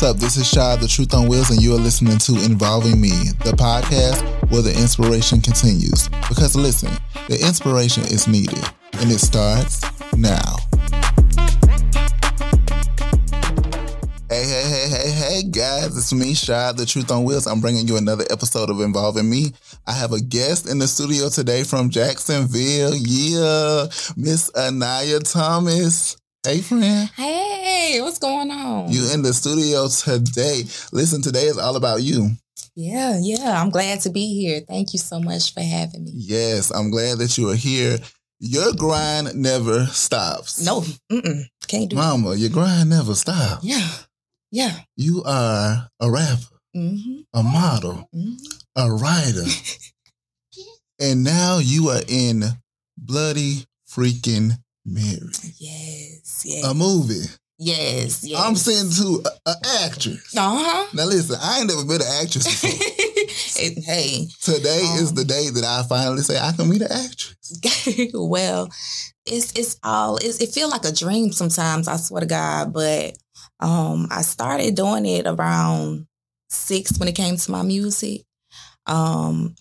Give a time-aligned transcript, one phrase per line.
[0.00, 0.16] what's up?
[0.18, 3.10] This is Shy, the Truth on Wheels, and you are listening to Involving Me,
[3.42, 6.08] the podcast where the inspiration continues.
[6.28, 6.92] Because listen,
[7.26, 9.80] the inspiration is needed, and it starts
[10.16, 10.54] now.
[14.30, 17.48] Hey, hey, hey, hey, hey, guys, it's me, Shy, the Truth on Wheels.
[17.48, 19.52] I'm bringing you another episode of Involving Me.
[19.88, 22.94] I have a guest in the studio today from Jacksonville.
[22.94, 26.17] Yeah, Miss Aniyah Thomas.
[26.44, 27.10] Hey, friend.
[27.16, 28.90] Hey, what's going on?
[28.90, 30.62] You in the studio today.
[30.92, 32.30] Listen, today is all about you.
[32.74, 33.60] Yeah, yeah.
[33.60, 34.60] I'm glad to be here.
[34.66, 36.12] Thank you so much for having me.
[36.14, 37.98] Yes, I'm glad that you are here.
[38.40, 40.64] Your grind never stops.
[40.64, 43.64] No, mm-mm, can't do Mama, your grind never stops.
[43.64, 43.88] Yeah,
[44.52, 44.78] yeah.
[44.96, 47.20] You are a rapper, Mm-hmm.
[47.34, 48.34] a model, hmm
[48.76, 49.42] a writer,
[51.00, 52.44] and now you are in
[52.96, 54.52] Bloody Freaking
[54.92, 55.18] Mary,
[55.58, 57.24] Yes, yes, a movie.
[57.58, 58.40] yes, yes.
[58.40, 60.36] I'm saying to an actress.
[60.36, 60.86] Uh huh.
[60.94, 63.82] Now listen, I ain't never been an actress before.
[63.84, 67.36] hey, Today is Um, the day that I finally say I can meet an actress.
[68.14, 68.68] well,
[69.26, 71.88] it's it's all it's, it feel like a dream sometimes.
[71.88, 73.16] I swear to God, but
[73.60, 76.06] um, I started doing it around
[76.50, 78.22] six when it came to my music.
[78.86, 79.54] Um,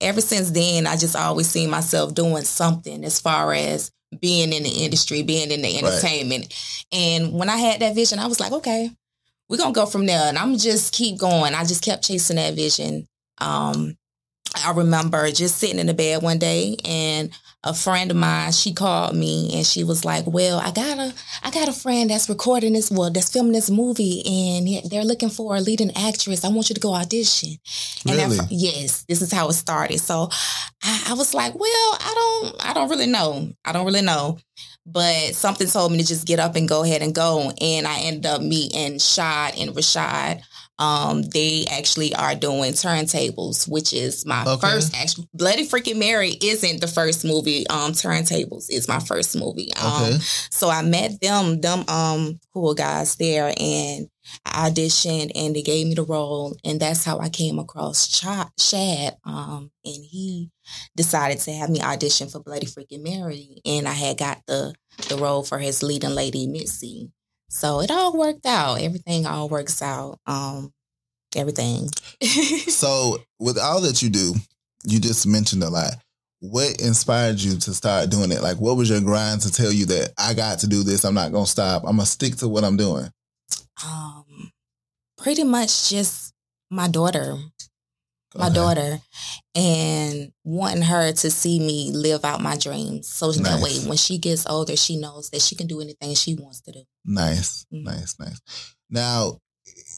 [0.00, 3.90] ever since then, I just always seen myself doing something as far as
[4.20, 5.84] being in the industry, being in the Right.
[5.84, 6.52] entertainment.
[6.92, 8.90] And when I had that vision, I was like, okay,
[9.48, 10.28] we're gonna go from there.
[10.28, 11.54] And I'm just keep going.
[11.54, 13.06] I just kept chasing that vision.
[13.38, 13.96] Um,
[14.64, 17.30] I remember just sitting in the bed one day and
[17.66, 21.14] a friend of mine, she called me and she was like, Well, I got a
[21.42, 25.30] I got a friend that's recording this, well, that's filming this movie and they're looking
[25.30, 26.44] for a leading actress.
[26.44, 27.56] I want you to go audition.
[28.06, 28.46] And that Really?
[28.50, 29.98] yes, this is how it started.
[29.98, 30.28] So
[30.82, 33.48] I, I was like, Well, I don't I don't really know.
[33.64, 34.38] I don't really know.
[34.86, 37.50] But something told me to just get up and go ahead and go.
[37.60, 40.42] And I ended up meeting Shad and Rashad.
[40.78, 44.60] Um, they actually are doing turntables, which is my Okay.
[44.68, 47.66] first actually Bloody Freaking Mary isn't the first movie.
[47.68, 49.72] Um, Turntables is my first movie.
[49.74, 50.18] Um, Okay.
[50.50, 54.08] so I met them, them um cool guys there, and
[54.44, 58.50] I auditioned, and they gave me the role, and that's how I came across Ch-
[58.58, 59.16] Shad.
[59.24, 60.50] Um, and he
[60.96, 64.74] decided to have me audition for Bloody Freaking Mary, and I had got the
[65.08, 67.10] the role for his leading lady Mitzi.
[67.54, 68.80] So it all worked out.
[68.80, 70.18] Everything all works out.
[70.26, 70.72] Um,
[71.36, 71.88] everything.
[72.68, 74.34] So, with all that you do,
[74.84, 75.94] you just mentioned a lot.
[76.40, 78.42] What inspired you to start doing it?
[78.42, 81.04] Like, what was your grind to tell you that I got to do this?
[81.04, 81.84] I'm not gonna stop.
[81.86, 83.08] I'm gonna stick to what I'm doing.
[83.86, 84.50] um,
[85.16, 86.34] pretty much just
[86.70, 87.36] my daughter.
[88.34, 88.54] My Okay.
[88.54, 89.00] daughter
[89.54, 93.08] and wanting her to see me live out my dreams.
[93.08, 96.34] So that way, when she gets older, she knows that she can do anything she
[96.34, 96.82] wants to do.
[97.04, 97.84] Nice, Mhm.
[97.84, 98.40] nice, nice.
[98.90, 99.38] Now,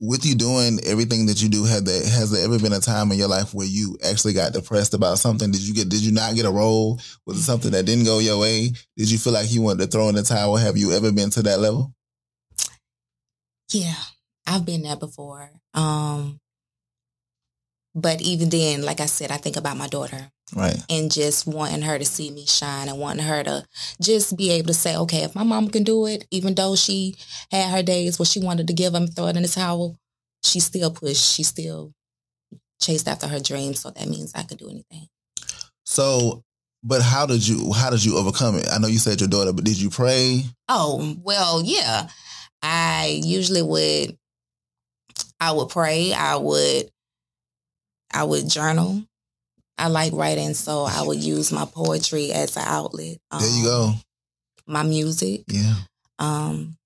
[0.00, 3.10] with you doing everything that you do, have there has there ever been a time
[3.10, 5.50] in your life where you actually got depressed about something?
[5.50, 5.88] Did you get?
[5.88, 7.00] Did you not get a role?
[7.26, 8.72] Was it something that didn't go your way?
[8.96, 10.56] Did you feel like you wanted to throw in the towel?
[10.56, 11.92] Have you ever been to that level?
[13.72, 13.96] Yeah,
[14.46, 15.50] I've been there before.
[15.74, 16.40] Um,
[18.00, 20.82] but even then, like I said, I think about my daughter Right.
[20.88, 23.66] and just wanting her to see me shine and wanting her to
[24.00, 27.16] just be able to say, okay, if my mom can do it, even though she
[27.50, 29.98] had her days where she wanted to give up and throw it in the towel,
[30.42, 31.34] she still pushed.
[31.34, 31.92] She still
[32.80, 33.80] chased after her dreams.
[33.80, 35.08] So that means I could do anything.
[35.84, 36.44] So,
[36.82, 38.68] but how did you how did you overcome it?
[38.72, 40.44] I know you said your daughter, but did you pray?
[40.68, 42.08] Oh, well, yeah.
[42.62, 44.16] I usually would
[45.40, 46.90] I would pray, I would
[48.12, 49.02] I would journal.
[49.76, 53.18] I like writing, so I would use my poetry as an outlet.
[53.30, 53.84] There you go.
[53.86, 54.00] Um,
[54.66, 55.44] My music.
[55.48, 55.74] Yeah.
[56.18, 56.76] Um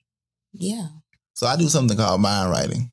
[0.53, 0.88] yeah.
[1.34, 2.91] So I do something called mind writing.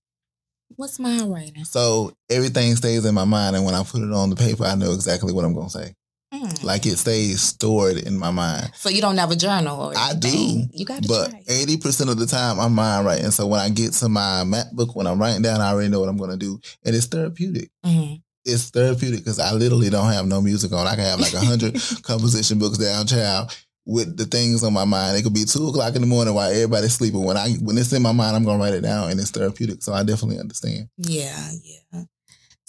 [0.78, 1.66] What's mind writing?
[1.66, 4.75] So everything stays in my mind, and when I put it on the paper, I
[4.75, 5.94] know exactly what I'm gonna say.
[6.33, 6.65] Hmm.
[6.65, 8.71] Like it stays stored in my mind.
[8.75, 10.68] So you don't have a journal or I anything?
[10.68, 11.39] do, You gotta But try.
[11.39, 11.45] it.
[11.51, 13.31] eighty percent of the time, I'm mind writing.
[13.31, 16.00] So when I get to my map book, when I'm writing down, I already know
[16.00, 17.69] what I'm gonna do, and it's therapeutic.
[17.86, 18.21] Mhm.
[18.45, 20.88] It's therapeutic because I literally don't have no music on.
[20.88, 23.56] I can have like a hundred composition books down, child,
[23.86, 25.18] with the things on my mind.
[25.18, 27.24] It could be two o'clock in the morning while everybody's sleeping.
[27.24, 29.83] When I when it's in my mind, I'm gonna write it down, and it's therapeutic.
[29.83, 30.89] So I definitely understand.
[30.97, 32.03] Yeah, yeah.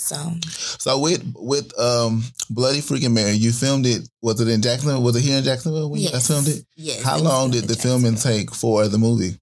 [0.01, 4.09] So So with with um Bloody Freaking Mary, you filmed it.
[4.23, 5.03] Was it in Jacksonville?
[5.03, 6.65] Was it here in Jacksonville when you guys filmed it?
[6.75, 7.03] Yes.
[7.03, 9.39] How it long did the filming take for the movie?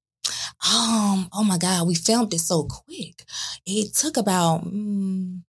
[0.69, 3.23] Um, oh my God, we filmed it so quick.
[3.65, 5.43] It took about mm,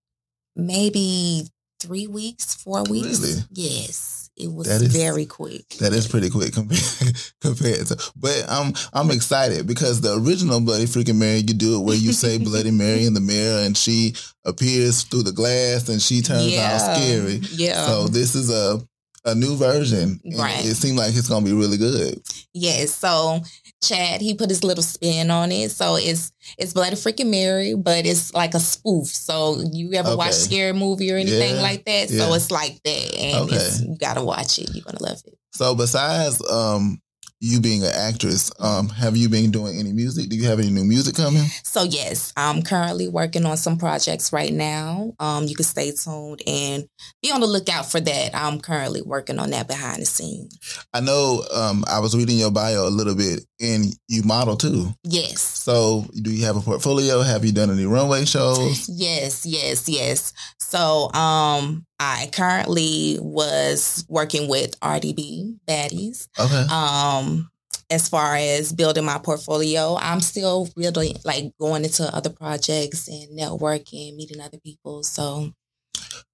[0.60, 1.48] maybe
[1.80, 3.20] three weeks, four weeks.
[3.22, 3.42] Really?
[3.52, 4.30] Yes.
[4.38, 5.68] It was That is- very quick.
[5.80, 6.82] That is pretty quick compared,
[7.42, 11.84] compared to, but I'm I'm excited because the original Bloody Freaking Mary, you do it
[11.84, 14.14] where you say Bloody Mary in the mirror and she
[14.46, 17.42] appears through the glass and she turns out scary.
[17.52, 17.86] Yeah.
[17.86, 18.80] So this is a
[19.26, 20.22] a new version.
[20.38, 20.66] Right.
[20.66, 22.22] It seemed like it's gonna be really good.
[22.54, 22.96] Yes.
[22.96, 23.42] So
[23.81, 25.72] Chad, he put his little spin on it.
[25.72, 29.08] So it's it's Bloody Freaking Mary, but it's like a spoof.
[29.08, 30.38] So you ever watch Okay.
[30.38, 32.10] scary movie or anything Yeah, like that?
[32.10, 32.18] yeah.
[32.26, 33.16] So it's like that.
[33.16, 33.56] And Okay.
[33.56, 34.70] it's, you gotta watch it.
[34.74, 35.38] You're gonna love it.
[35.54, 37.00] So besides um
[37.42, 40.28] you being an actress, um, have you been doing any music?
[40.28, 41.46] Do you have any new music coming?
[41.64, 45.14] So yes, I'm currently working on some projects right now.
[45.20, 46.86] Um, you can stay tuned and
[47.24, 48.36] be on the lookout for that.
[48.36, 50.60] I'm currently working on that behind the scenes.
[50.94, 54.94] I know um I was reading your bio a little bit and you model too.
[55.04, 55.42] Yes.
[55.42, 57.22] So do you have a portfolio?
[57.22, 58.88] Have you done any runway shows?
[58.90, 60.34] Yes, yes, yes.
[60.60, 66.28] So um I currently was working with RDB Baddies.
[66.40, 66.66] Okay.
[66.72, 67.50] Um
[67.92, 73.38] as far as building my portfolio, I'm still really like going into other projects and
[73.38, 75.04] networking, meeting other people.
[75.04, 75.52] So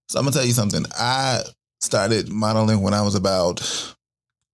[0.08, 0.86] So I'm gonna tell you something.
[0.98, 1.42] I
[1.82, 3.62] started modeling when I was about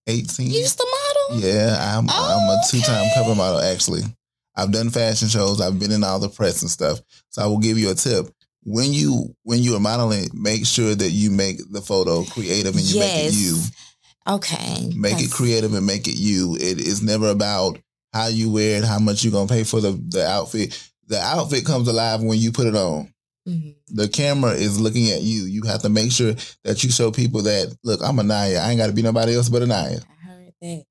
[0.07, 0.47] 18.
[0.47, 1.00] you used to model?
[1.35, 3.11] Yeah, I'm I'm a two time Okay.
[3.15, 4.01] cover model actually.
[4.55, 6.99] I've done fashion shows, I've been in all the press and stuff.
[7.29, 8.27] So I will give you a tip.
[8.63, 12.83] When you when you are modeling, make sure that you make the photo creative and
[12.83, 13.57] you make it you.
[14.27, 14.91] Okay.
[14.95, 16.55] Make it creative and make it you.
[16.55, 17.79] It is never about
[18.13, 20.77] how you wear it, how much you're gonna pay for the, the outfit.
[21.07, 23.11] The outfit comes alive when you put it on.
[23.47, 23.75] Mhm.
[23.87, 25.45] The camera is looking at you.
[25.45, 28.59] You have to make sure that you show people that look, I'm Aniyah.
[28.59, 30.03] I ain't gotta be nobody else but Aniyah.
[30.03, 30.83] I heard that.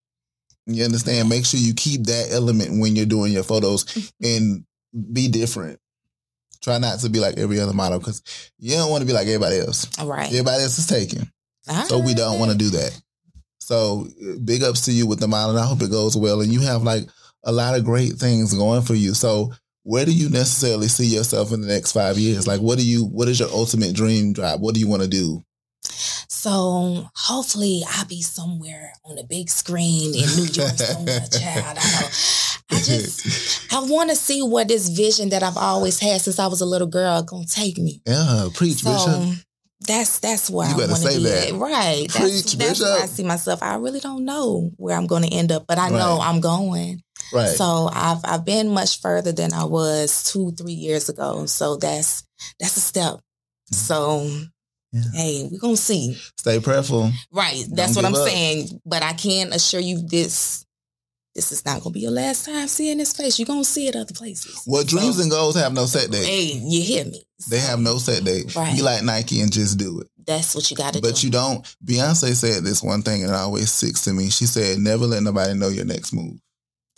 [0.67, 1.29] You understand?
[1.29, 4.65] Make sure you keep that element when you're doing your photos and
[5.13, 5.79] be different.
[6.61, 8.23] Try not to be like every other model because
[8.59, 9.89] you don't want to be like everybody else.
[9.99, 10.27] All right.
[10.27, 11.31] Everybody else is taken.
[11.69, 13.01] I So we don't want to do that.
[13.59, 15.51] So uh, big ups to you with the model.
[15.57, 16.41] And I hope it goes well.
[16.41, 17.05] And you have like
[17.45, 19.15] a lot of great things going for you.
[19.15, 19.53] So
[19.85, 22.47] where do you necessarily see yourself in the next five years?
[22.47, 24.61] Like what do you what is your ultimate dream job?
[24.61, 25.43] What do you want to do?
[26.33, 31.77] So hopefully I'll be somewhere on a big screen in New York somewhere, child.
[31.81, 32.09] I,
[32.71, 36.47] I just I want to see what this vision that I've always had since I
[36.47, 38.01] was a little girl gonna take me.
[38.07, 39.45] Yeah, preach, So Bishop.
[39.81, 41.49] that's that's where You I want to say be that.
[41.49, 41.55] at.
[41.55, 42.07] Right.
[42.13, 43.61] That's, Preach, that's where I see myself.
[43.61, 46.29] I really don't know where I'm gonna end up, but I know Right.
[46.29, 47.03] I'm going.
[47.33, 47.49] Right.
[47.49, 51.47] So I've I've been much further than I was two, three years ago.
[51.47, 52.23] So that's
[52.61, 53.19] that's a step.
[53.73, 54.45] So Mm-hmm.
[54.93, 55.03] Yeah.
[55.15, 56.15] hey, we're gonna see.
[56.37, 57.13] Stay prayerful.
[57.33, 57.65] Right.
[57.73, 58.29] That's Don't what I'm up.
[58.29, 58.81] saying.
[58.85, 60.65] But I can assure you this
[61.35, 63.39] this is not gonna be your last time seeing this face.
[63.39, 64.63] You're gonna see it other places.
[64.67, 66.27] Well, dreams So, and goals have no set date.
[66.27, 67.23] Hey, you hear me.
[67.49, 68.55] They have no set date.
[68.57, 68.75] Right.
[68.75, 70.09] Be like Nike and just do it.
[70.27, 71.09] That's what you gotta do.
[71.09, 71.27] But do.
[71.27, 71.65] you don't.
[71.85, 74.29] Beyonce said this one thing and it always sticks to me.
[74.31, 76.39] She said, never let nobody know your next move.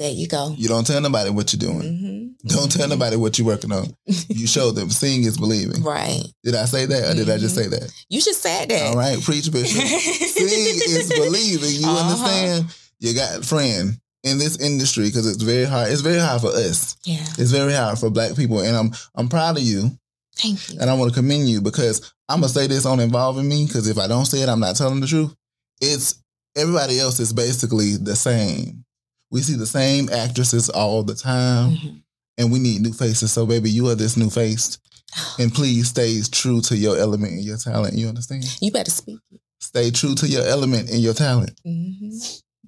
[0.02, 0.54] There you go.
[0.58, 2.34] You don't tell nobody what you're doing.
[2.44, 2.48] Mhm.
[2.48, 2.90] Don't tell Mhm.
[2.90, 3.94] nobody what you're working on.
[4.28, 4.90] You show them.
[4.90, 5.82] Seeing is believing.
[5.82, 6.24] Right.
[6.42, 7.90] Did I say that or did I just say that?
[8.08, 8.86] You just said that.
[8.88, 9.80] All right, preach bishop.
[9.86, 11.80] Seeing is believing.
[11.80, 12.00] You Uh-huh.
[12.10, 12.66] understand?
[13.00, 15.90] You got friend in this industry because it's very hard.
[15.92, 16.96] It's very hard for us.
[17.04, 17.24] Yeah.
[17.38, 18.60] It's very hard for black people.
[18.60, 19.96] And I'm I'm proud of you.
[20.36, 20.78] Thank you.
[20.80, 23.86] And I want to commend you because I'm gonna say this on involving me because
[23.86, 25.32] if I don't say it, I'm not telling the truth.
[25.80, 26.14] It's
[26.56, 28.84] everybody else is basically the same.
[29.32, 32.02] We see the same actresses all the time, Mhm.
[32.38, 33.32] and we need new faces.
[33.32, 34.78] So, baby, you are this new face,
[35.38, 37.94] and please stay true to your element and your talent.
[37.94, 38.44] You understand?
[38.60, 39.18] You better speak.
[39.60, 42.10] Stay true to your element and your talent hmm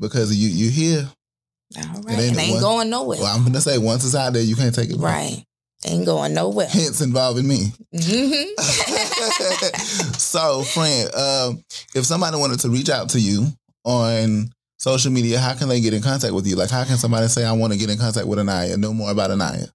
[0.01, 1.09] because you you here.
[1.77, 2.19] All right.
[2.19, 3.19] ain't It ain't one- going nowhere.
[3.21, 5.05] Well, I'm gonna say once it's out there, you can't take it back.
[5.13, 5.45] right.
[5.87, 6.67] Ain't going nowhere.
[6.69, 7.73] Hence involving me.
[7.93, 8.55] hmm
[10.19, 13.49] so, friend, um, if somebody wanted to reach out to you
[13.85, 14.51] on
[14.85, 16.57] social media, how can they get in contact with you?
[16.57, 19.11] Like, how can somebody say, I want to get in contact with Aniyah, know more
[19.11, 19.71] about Aniyah?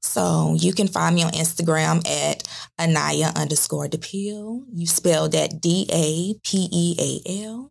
[0.00, 2.42] So you can find me on Instagram at
[2.80, 4.64] Aniyah underscore Dapeal.
[4.72, 7.70] You spell that D A P E A L.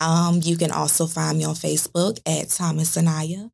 [0.00, 3.48] Um, you can also find me on Facebook at Thomas Aniyah.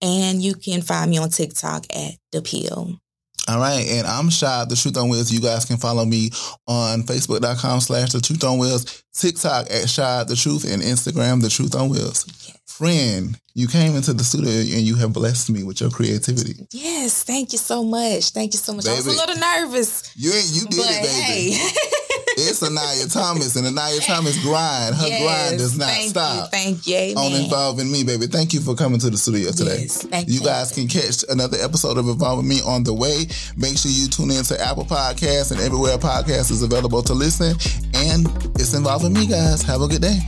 [0.00, 3.00] And you can find me on TikTok at Dapeal.
[3.48, 3.86] All right.
[3.88, 5.30] And I'm Shy, The Truth on Wheels.
[5.30, 6.30] You guys can follow me
[6.66, 11.50] on Facebook.com slash The Truth on Wheels, TikTok at Shy, The Truth, and Instagram, The
[11.50, 12.24] Truth on Wheels.
[12.66, 16.66] Friend, you came into the studio and you have blessed me with your creativity.
[16.72, 18.30] Yes, thank you so much.
[18.30, 18.86] Thank you so much.
[18.88, 20.10] I was a little nervous.
[20.16, 21.52] You ain't, you did it, baby.
[21.52, 21.70] hey.
[22.36, 24.94] It's Aniyah Thomas, and Aniyah Thomas grind.
[24.96, 26.44] Her Yes, grind does not thank stop.
[26.44, 26.96] You, thank you.
[26.96, 27.16] Amen.
[27.16, 28.26] on involving me, baby.
[28.26, 29.82] Thank you for coming to the studio today.
[29.82, 30.40] Yes, thank you you.
[30.40, 33.26] guys can catch another episode of Involving Me on the way.
[33.56, 37.54] Make sure you tune in to Apple Podcasts and everywhere podcast is available to listen.
[37.94, 38.26] And
[38.56, 39.62] it's involving me, guys.
[39.62, 40.18] Have a good day.